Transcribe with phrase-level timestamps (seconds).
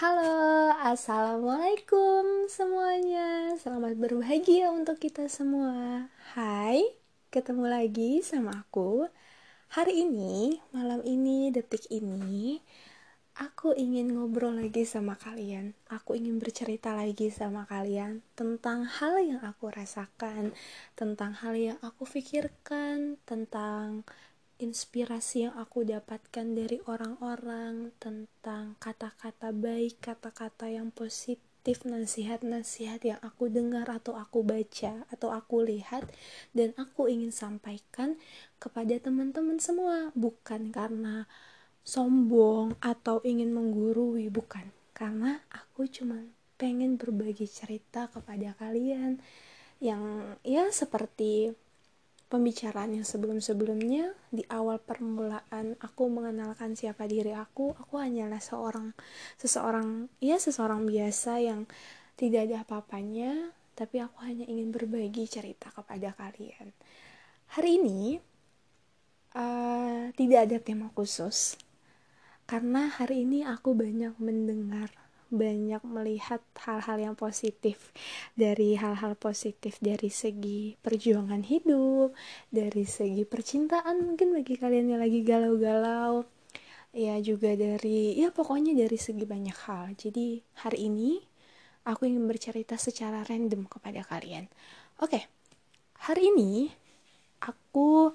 [0.00, 3.52] Halo, assalamualaikum semuanya.
[3.60, 6.08] Selamat berbahagia untuk kita semua.
[6.32, 6.80] Hai,
[7.28, 9.04] ketemu lagi sama aku.
[9.76, 12.64] Hari ini, malam ini, detik ini,
[13.36, 15.76] aku ingin ngobrol lagi sama kalian.
[15.92, 20.56] Aku ingin bercerita lagi sama kalian tentang hal yang aku rasakan,
[20.96, 24.08] tentang hal yang aku pikirkan, tentang
[24.60, 33.48] inspirasi yang aku dapatkan dari orang-orang tentang kata-kata baik, kata-kata yang positif, nasihat-nasihat yang aku
[33.48, 36.04] dengar atau aku baca atau aku lihat
[36.52, 38.20] dan aku ingin sampaikan
[38.60, 40.12] kepada teman-teman semua.
[40.12, 41.24] Bukan karena
[41.80, 44.68] sombong atau ingin menggurui bukan.
[44.92, 46.20] Karena aku cuma
[46.60, 49.16] pengen berbagi cerita kepada kalian
[49.80, 51.56] yang ya seperti
[52.30, 58.94] pembicaraan yang sebelum-sebelumnya di awal permulaan aku mengenalkan siapa diri aku aku hanyalah seorang
[59.34, 61.66] seseorang ya seseorang biasa yang
[62.14, 66.70] tidak ada apa-apanya tapi aku hanya ingin berbagi cerita kepada kalian.
[67.58, 68.20] Hari ini
[69.34, 71.58] uh, tidak ada tema khusus
[72.46, 74.94] karena hari ini aku banyak mendengar
[75.30, 77.94] banyak melihat hal-hal yang positif
[78.34, 82.12] dari hal-hal positif dari segi perjuangan hidup,
[82.50, 86.26] dari segi percintaan mungkin bagi kalian yang lagi galau-galau.
[86.90, 89.94] Ya juga dari ya pokoknya dari segi banyak hal.
[89.94, 91.22] Jadi hari ini
[91.86, 94.50] aku ingin bercerita secara random kepada kalian.
[94.98, 95.30] Oke.
[96.00, 96.72] Hari ini
[97.44, 98.10] aku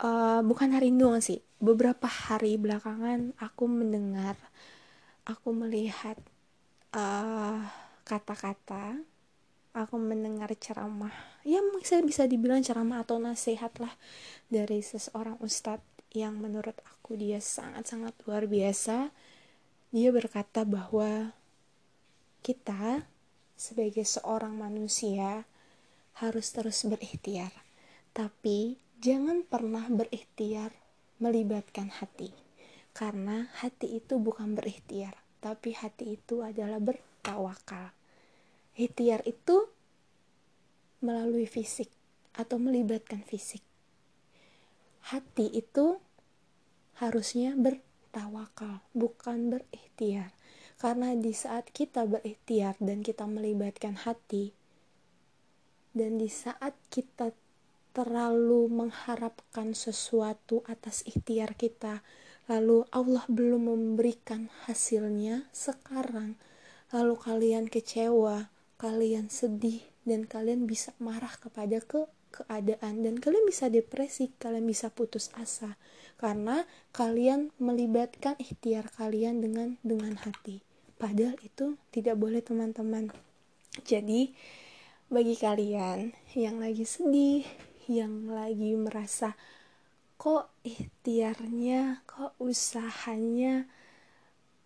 [0.00, 1.38] uh, bukan hari ini doang sih.
[1.60, 4.40] Beberapa hari belakangan aku mendengar
[5.30, 6.18] aku melihat
[6.90, 7.60] eh,
[8.02, 11.14] kata-kata, uh, aku mendengar ceramah,
[11.46, 13.94] ya saya bisa dibilang ceramah atau nasihat lah
[14.50, 19.14] dari seseorang ustadz yang menurut aku dia sangat-sangat luar biasa.
[19.94, 21.30] Dia berkata bahwa
[22.42, 23.06] kita
[23.54, 25.46] sebagai seorang manusia
[26.18, 27.54] harus terus berikhtiar,
[28.10, 30.74] tapi jangan pernah berikhtiar
[31.22, 32.34] melibatkan hati.
[32.90, 37.96] Karena hati itu bukan berikhtiar, tapi hati itu adalah bertawakal.
[38.76, 39.68] Ikhtiar itu
[41.00, 41.88] melalui fisik
[42.36, 43.64] atau melibatkan fisik.
[45.10, 45.96] Hati itu
[47.00, 50.36] harusnya bertawakal, bukan berikhtiar.
[50.76, 54.52] Karena di saat kita berikhtiar dan kita melibatkan hati,
[55.92, 57.34] dan di saat kita
[57.90, 62.00] terlalu mengharapkan sesuatu atas ikhtiar kita,
[62.50, 66.34] lalu Allah belum memberikan hasilnya sekarang,
[66.90, 73.70] lalu kalian kecewa, kalian sedih, dan kalian bisa marah kepada ke keadaan dan kalian bisa
[73.70, 75.78] depresi, kalian bisa putus asa
[76.18, 80.62] karena kalian melibatkan ikhtiar kalian dengan dengan hati.
[80.98, 83.08] Padahal itu tidak boleh teman-teman.
[83.86, 84.34] Jadi
[85.06, 87.46] bagi kalian yang lagi sedih,
[87.86, 89.34] yang lagi merasa
[90.20, 93.64] kok ikhtiarnya, kok usahanya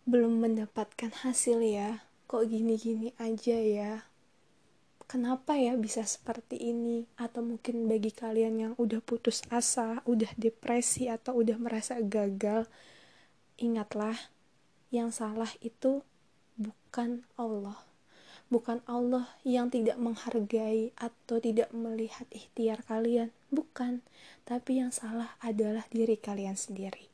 [0.03, 4.03] belum mendapatkan hasil ya, kok gini-gini aja ya.
[5.06, 7.06] Kenapa ya bisa seperti ini?
[7.14, 12.66] Atau mungkin bagi kalian yang udah putus asa, udah depresi, atau udah merasa gagal,
[13.54, 14.19] ingatlah,
[14.91, 16.03] yang salah itu
[16.59, 17.78] bukan Allah
[18.54, 24.06] bukan Allah yang tidak menghargai atau tidak melihat ikhtiar kalian, bukan.
[24.47, 27.10] Tapi yang salah adalah diri kalian sendiri.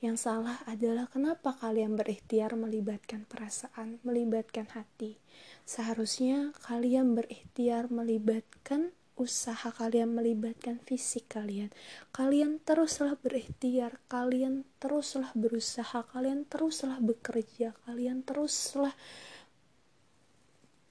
[0.00, 5.20] Yang salah adalah kenapa kalian berikhtiar melibatkan perasaan, melibatkan hati.
[5.68, 11.74] Seharusnya kalian berikhtiar melibatkan usaha kalian melibatkan fisik kalian.
[12.14, 18.94] Kalian teruslah berikhtiar, kalian teruslah berusaha, kalian teruslah bekerja, kalian teruslah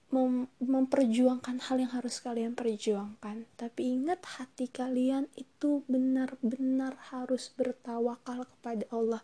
[0.07, 3.43] mem memperjuangkan hal yang harus kalian perjuangkan.
[3.59, 9.21] Tapi ingat hati kalian itu benar-benar harus bertawakal kepada Allah.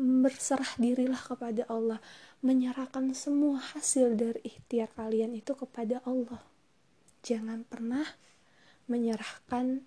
[0.00, 2.00] Berserah dirilah kepada Allah.
[2.40, 6.40] Menyerahkan semua hasil dari ikhtiar kalian itu kepada Allah.
[7.22, 8.08] Jangan pernah
[8.90, 9.84] menyerahkan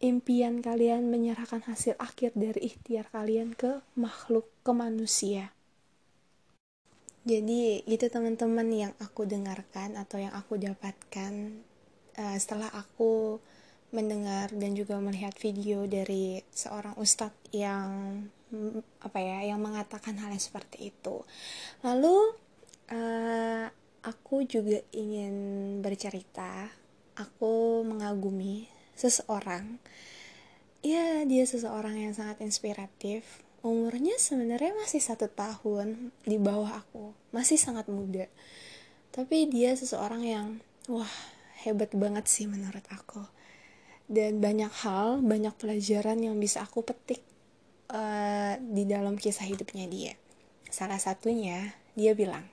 [0.00, 5.55] impian kalian menyerahkan hasil akhir dari ikhtiar kalian ke makhluk ke manusia
[7.26, 11.58] jadi itu teman-teman yang aku dengarkan atau yang aku dapatkan
[12.22, 13.42] uh, setelah aku
[13.90, 18.22] mendengar dan juga melihat video dari seorang ustadz yang
[19.02, 21.26] apa ya yang mengatakan hal yang seperti itu.
[21.82, 22.34] Lalu
[22.94, 23.66] uh,
[24.06, 25.34] aku juga ingin
[25.82, 26.70] bercerita.
[27.18, 29.82] Aku mengagumi seseorang.
[30.84, 37.10] Ya dia seseorang yang sangat inspiratif umurnya sebenarnya masih satu tahun di bawah aku.
[37.34, 38.30] Masih sangat muda.
[39.10, 40.46] Tapi dia seseorang yang
[40.86, 41.10] wah
[41.66, 43.26] hebat banget sih menurut aku.
[44.06, 47.26] Dan banyak hal banyak pelajaran yang bisa aku petik
[47.90, 50.14] uh, di dalam kisah hidupnya dia.
[50.70, 52.46] Salah satunya dia bilang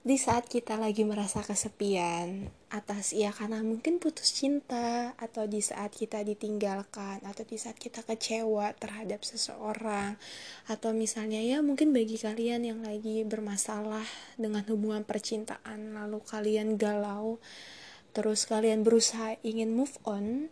[0.00, 5.92] di saat kita lagi merasa kesepian atas ya karena mungkin putus cinta atau di saat
[5.92, 10.16] kita ditinggalkan atau di saat kita kecewa terhadap seseorang
[10.72, 14.08] atau misalnya ya mungkin bagi kalian yang lagi bermasalah
[14.40, 17.36] dengan hubungan percintaan lalu kalian galau
[18.16, 20.48] terus kalian berusaha ingin move on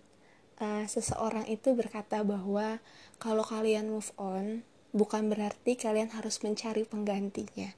[0.61, 2.85] uh, seseorang itu berkata bahwa
[3.17, 4.61] kalau kalian move on
[4.93, 7.73] bukan berarti kalian harus mencari penggantinya.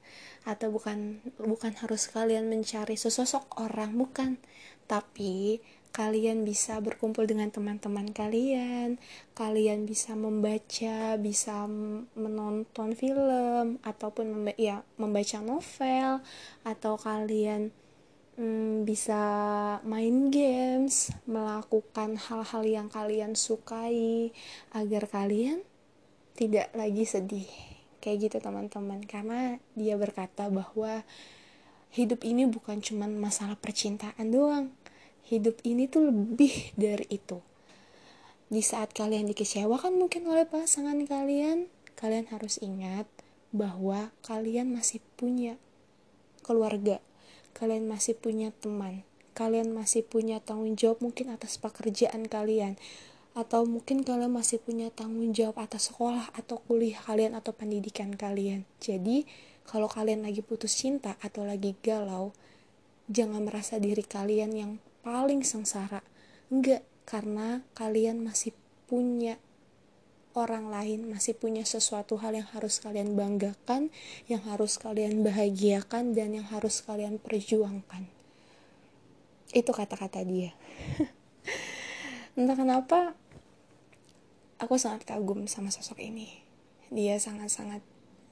[0.47, 4.41] Atau bukan bukan harus kalian mencari sesosok orang bukan.
[4.89, 5.61] Tapi
[5.91, 8.95] kalian bisa berkumpul dengan teman-teman kalian
[9.35, 11.67] kalian bisa membaca bisa
[12.15, 16.23] menonton film ataupun memba ya membaca novel
[16.63, 17.75] atau kalian
[18.39, 19.23] hmm, bisa
[19.83, 24.31] main games melakukan hal-hal yang kalian sukai
[24.71, 25.59] agar kalian
[26.37, 27.47] tidak lagi sedih
[28.03, 29.03] kayak gitu teman-teman.
[29.05, 31.03] Karena dia berkata bahwa
[31.93, 34.73] hidup ini bukan cuma masalah percintaan doang.
[35.27, 37.39] Hidup ini tuh lebih dari itu.
[38.51, 43.05] Di saat kalian dikecewakan mungkin oleh pasangan kalian kalian harus ingat
[43.53, 45.61] bahwa kalian masih punya
[46.41, 46.97] keluarga
[47.53, 49.05] kalian masih punya teman
[49.37, 52.75] kalian masih punya tanggung jawab mungkin atas pekerjaan kalian
[53.31, 58.67] atau mungkin kalian masih punya tanggung jawab atas sekolah atau kuliah kalian atau pendidikan kalian.
[58.83, 59.23] Jadi,
[59.63, 62.35] kalau kalian lagi putus cinta atau lagi galau,
[63.07, 66.03] jangan merasa diri kalian yang paling sengsara.
[66.51, 68.51] Enggak, karena kalian masih
[68.91, 69.39] punya
[70.35, 73.91] orang lain, masih punya sesuatu hal yang harus kalian banggakan,
[74.27, 78.07] yang harus kalian bahagiakan, dan yang harus kalian perjuangkan.
[79.51, 80.55] Itu kata-kata dia.
[82.39, 83.19] Entah kenapa
[84.61, 86.45] aku sangat kagum sama sosok ini.
[86.93, 87.81] Dia sangat-sangat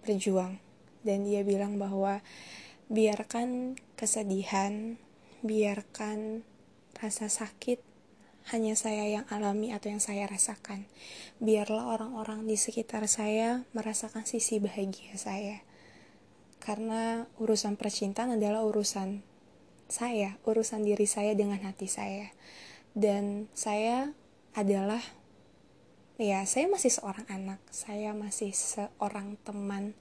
[0.06, 0.62] berjuang
[1.02, 2.22] dan dia bilang bahwa
[2.94, 5.02] biarkan kesedihan,
[5.42, 6.46] biarkan
[7.02, 7.82] rasa sakit
[8.54, 10.86] hanya saya yang alami atau yang saya rasakan.
[11.42, 15.66] Biarlah orang-orang di sekitar saya merasakan sisi bahagia saya.
[16.62, 19.26] Karena urusan percintaan adalah urusan
[19.90, 22.30] saya, urusan diri saya dengan hati saya.
[22.98, 24.12] Dan saya
[24.58, 25.02] adalah
[26.20, 27.64] ya saya masih seorang anak.
[27.72, 29.96] Saya masih seorang teman.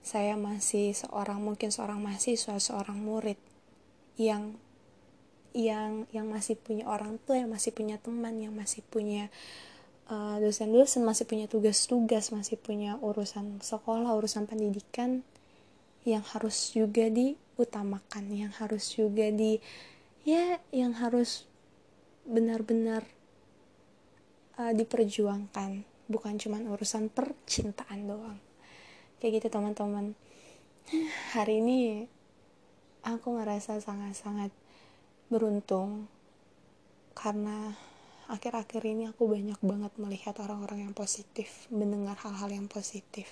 [0.00, 3.38] Saya masih seorang mungkin seorang mahasiswa seorang murid
[4.16, 4.56] yang
[5.52, 9.28] yang yang masih punya orang tua yang masih punya teman yang masih punya
[10.08, 15.20] uh, dosen-dosen masih punya tugas-tugas masih punya urusan sekolah urusan pendidikan
[16.08, 19.60] yang harus juga diutamakan yang harus juga di
[20.24, 21.46] ya yang harus
[22.24, 23.04] benar-benar
[24.58, 25.84] uh, diperjuangkan.
[26.10, 28.38] Bukan cuma urusan percintaan doang.
[29.22, 30.18] Kayak gitu teman-teman.
[31.36, 32.08] Hari ini
[33.06, 34.50] aku ngerasa sangat-sangat
[35.32, 36.06] beruntung
[37.12, 37.74] karena
[38.30, 43.28] akhir-akhir ini aku banyak banget melihat orang-orang yang positif mendengar hal-hal yang positif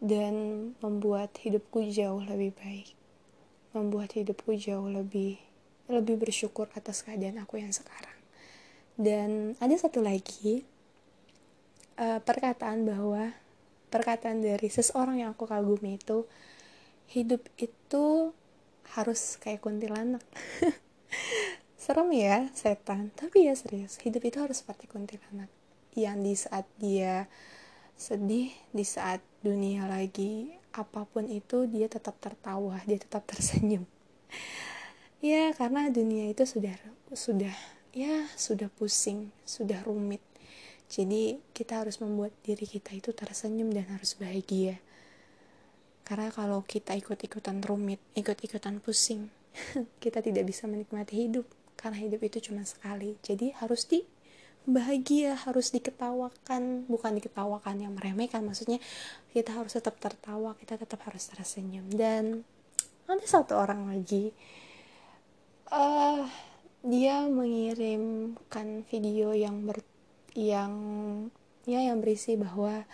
[0.00, 0.34] dan
[0.80, 2.88] membuat hidupku jauh lebih baik
[3.74, 5.36] membuat hidupku jauh lebih
[5.90, 8.13] lebih bersyukur atas keadaan aku yang sekarang
[8.94, 10.62] dan ada satu lagi
[11.98, 13.34] uh, perkataan bahwa
[13.90, 16.26] perkataan dari seseorang yang aku kagumi itu
[17.10, 18.34] hidup itu
[18.94, 20.22] harus kayak kuntilanak.
[21.82, 23.12] Serem ya setan.
[23.12, 25.50] Tapi ya serius hidup itu harus seperti kuntilanak.
[25.94, 27.28] Yang di saat dia
[27.94, 33.86] sedih di saat dunia lagi apa pun itu dia tetap tertawa dia tetap tersenyum.
[35.24, 36.74] Ya karena dunia itu sudah
[37.14, 37.54] sudah
[37.94, 40.20] ya sudah pusing, sudah rumit.
[40.90, 44.82] Jadi kita harus membuat diri kita itu tersenyum dan harus bahagia.
[46.04, 49.32] Karena kalau kita ikut-ikutan rumit, ikut-ikutan pusing,
[50.04, 51.48] kita tidak bisa menikmati hidup.
[51.78, 53.16] Karena hidup itu cuma sekali.
[53.24, 54.04] Jadi harus di
[54.68, 58.44] bahagia, harus diketawakan, bukan diketawakan yang meremehkan.
[58.44, 58.82] Maksudnya
[59.32, 61.88] kita harus tetap tertawa, kita tetap harus tersenyum.
[61.88, 62.44] Dan
[63.08, 64.34] ada satu orang lagi.
[65.72, 66.28] Uh,
[66.84, 69.80] dia mengirimkan video yang ber
[70.36, 70.72] yang
[71.64, 72.84] ya yang berisi bahwa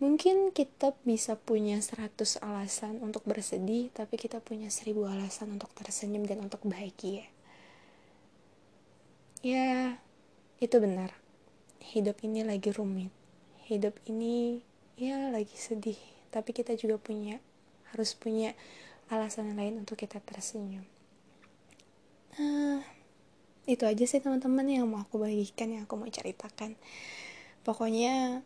[0.00, 6.24] mungkin kita bisa punya 100 alasan untuk bersedih tapi kita punya 1000 alasan untuk tersenyum
[6.24, 7.28] dan untuk bahagia.
[9.44, 10.00] Ya
[10.64, 11.12] itu benar.
[11.84, 13.12] Hidup ini lagi rumit.
[13.68, 14.64] Hidup ini
[14.96, 16.00] ya lagi sedih.
[16.32, 17.44] Tapi kita juga punya
[17.92, 18.56] harus punya
[19.12, 20.88] alasan lain untuk kita tersenyum.
[22.40, 22.97] Nah
[23.68, 26.72] itu aja sih teman-teman yang mau aku bagikan yang aku mau ceritakan.
[27.68, 28.40] Pokoknya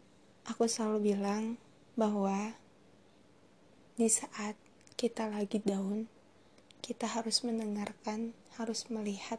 [0.51, 1.55] aku selalu bilang
[1.95, 2.59] bahwa
[3.95, 4.59] di saat
[4.99, 6.11] kita lagi down
[6.83, 9.39] kita harus mendengarkan harus melihat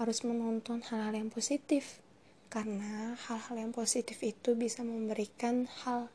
[0.00, 2.00] harus menonton hal-hal yang positif.
[2.48, 6.08] Karena hal-hal yang positif itu bisa memberikan hal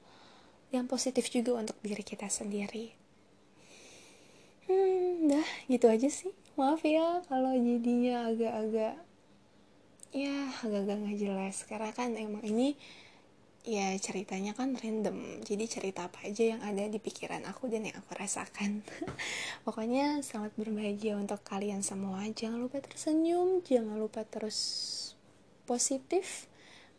[0.74, 2.98] yang positif juga untuk diri kita sendiri.
[4.66, 8.96] Hmm dah gitu aja sih maaf ya kalau jadinya agak-agak
[10.16, 11.56] ya agak-agak nggak jelas.
[11.68, 12.80] Karena kan emang ini
[13.68, 15.44] ya ceritanya kan random.
[15.44, 18.86] Jadi cerita apa aja yang ada di pikiran aku dan yang aku rasakan.
[19.68, 22.24] Pokoknya selamat berbahagia untuk kalian semua.
[22.32, 24.58] Jangan lupa tersenyum jangan lupa terus
[25.68, 26.48] positif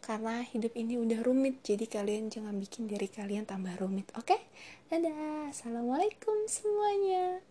[0.05, 1.65] karena hidup ini udah rumit.
[1.65, 4.29] Jadi kalian jangan bikin diri kalian tambah rumit oke?
[4.29, 4.41] Okay?
[4.87, 7.43] dadah assalamualaikum semuanya